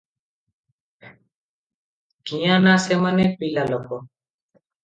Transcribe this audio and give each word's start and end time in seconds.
କିଆଁ 2.31 2.57
ନା 2.65 2.75
ସେମାନେ 2.87 3.29
ପିଲାଲୋକ। 3.43 4.03